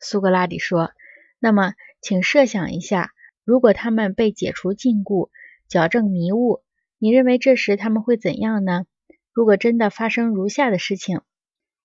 [0.00, 0.92] 苏格拉底说
[1.38, 3.10] ：“那么，请设想一下，
[3.44, 5.28] 如果他们被解除禁锢，
[5.68, 6.62] 矫正迷雾，
[6.98, 8.86] 你认为这时他们会怎样呢？
[9.32, 11.20] 如果真的发生如下的事情：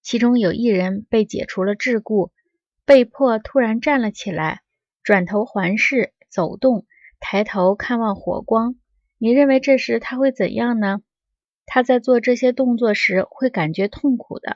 [0.02, 2.32] 其中有一人被解除了桎梏，
[2.86, 4.62] 被迫突然站了起来，
[5.04, 6.88] 转头环视、走动，
[7.20, 8.76] 抬头看望火光，
[9.18, 11.02] 你认为这时他会怎样呢？
[11.66, 14.56] 他在做这些动作时会感觉痛苦的，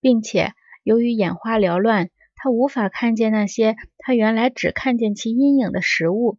[0.00, 0.52] 并且
[0.84, 2.10] 由于眼花缭乱。”
[2.44, 6.38] 他无法看见那些他原来只看见其阴影的食物。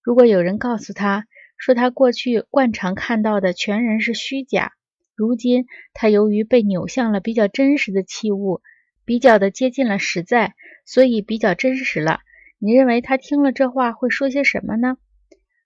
[0.00, 1.26] 如果有人告诉他
[1.56, 4.70] 说他过去惯常看到的全然是虚假，
[5.16, 8.60] 如今他由于被扭向了比较真实的器物，
[9.04, 10.54] 比较的接近了实在，
[10.86, 12.20] 所以比较真实了。
[12.60, 14.96] 你认为他听了这话会说些什么呢？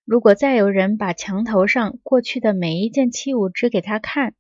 [0.06, 4.33] 如果再有人把墙头上过去的每一件器物指给他看，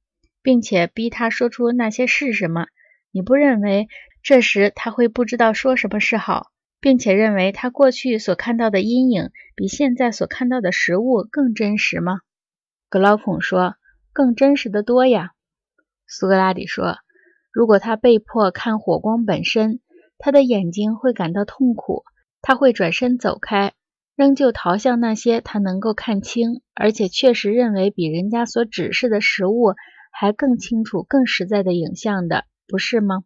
[0.42, 2.68] 并且逼他说出那些是什么，
[3.10, 3.86] 你不认为？
[4.26, 12.18] 这时他会不知道说什么是好，并且认为他过去所看到的阴影比现在所看到的实物更真实吗？
[12.88, 13.76] 格劳孔说
[14.12, 15.30] ：“更真实的多呀。”
[16.08, 16.96] 苏格拉底说
[17.54, 19.78] ：“如果他被迫看火光本身，
[20.18, 22.02] 他的眼睛会感到痛苦，
[22.42, 23.74] 他会转身走开，
[24.16, 29.74] 仍旧逃向那些他能够看清，而且确实认为比人家所指示的食物
[30.10, 33.22] 还更清楚、更实在的影像的，不是吗？”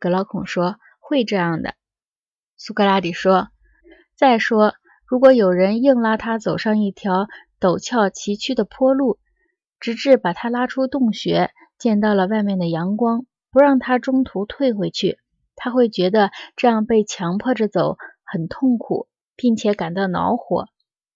[0.00, 1.74] 格劳孔说：“会这样的。”
[2.58, 3.50] 苏格拉底说
[4.16, 4.74] ：“再说，
[5.06, 7.28] 如果有人硬拉他走上一条
[7.60, 9.18] 陡峭崎岖的坡路，
[9.78, 15.18] 直至把他拉出洞穴，见到了外面的阳光，不让他中途退回去，
[15.54, 20.66] 他会觉得这样被强迫着走很痛苦，并且感到恼火。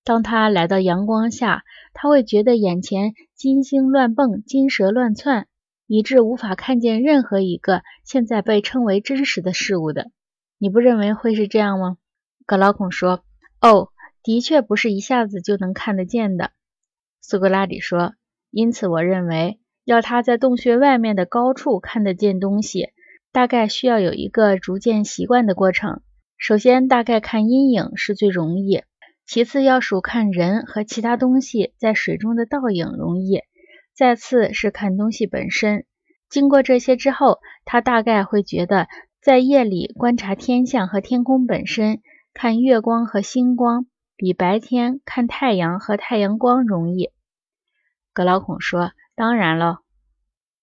[0.04, 5.46] 当他来到阳光下，他会觉得眼前金星乱蹦，金蛇乱窜。”
[5.96, 10.10] 以致无法看见任何一个现在被称为真实的事物的，
[10.58, 11.98] 你不认为会是这样吗？
[12.46, 13.22] 格劳孔说
[13.62, 13.90] ：“哦，
[14.24, 16.50] 的确不是一下子就能看得见的。”
[17.22, 18.14] 苏格拉底说
[18.50, 22.88] ：“因此，我认为要他在洞穴外面的高处看得见东西，
[23.30, 26.00] 大概需要有一个逐渐习惯的过程。
[26.36, 28.80] 首先，大概看阴影是最容易；
[29.26, 33.42] 其次，要数看人和其他东西在水中的倒影容易。”
[33.96, 35.86] 再次是看东西本身。
[36.34, 38.88] 经过这些之后，他大概会觉得，
[39.22, 42.02] 在夜里观察天象和天空本身，
[42.32, 43.86] 看月光和星光，
[44.16, 47.12] 比白天看太阳和太阳光容易。
[48.12, 49.82] 格老孔说：“当然了。”